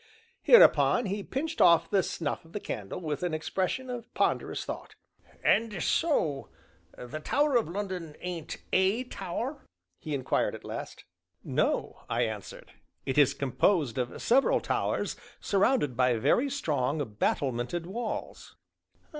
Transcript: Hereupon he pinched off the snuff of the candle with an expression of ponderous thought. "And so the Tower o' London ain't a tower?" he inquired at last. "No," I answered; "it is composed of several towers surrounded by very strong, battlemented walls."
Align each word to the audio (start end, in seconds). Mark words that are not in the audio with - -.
Hereupon 0.41 1.05
he 1.05 1.21
pinched 1.21 1.61
off 1.61 1.87
the 1.91 2.01
snuff 2.01 2.43
of 2.43 2.53
the 2.53 2.59
candle 2.59 2.99
with 3.01 3.21
an 3.21 3.35
expression 3.35 3.87
of 3.91 4.11
ponderous 4.15 4.65
thought. 4.65 4.95
"And 5.43 5.83
so 5.83 6.49
the 6.97 7.19
Tower 7.19 7.55
o' 7.59 7.61
London 7.61 8.15
ain't 8.19 8.57
a 8.73 9.03
tower?" 9.03 9.63
he 9.99 10.15
inquired 10.15 10.55
at 10.55 10.65
last. 10.65 11.03
"No," 11.43 12.01
I 12.09 12.23
answered; 12.23 12.71
"it 13.05 13.19
is 13.19 13.35
composed 13.35 13.99
of 13.99 14.19
several 14.19 14.59
towers 14.59 15.17
surrounded 15.39 15.95
by 15.95 16.15
very 16.15 16.49
strong, 16.49 17.03
battlemented 17.19 17.85
walls." 17.85 18.55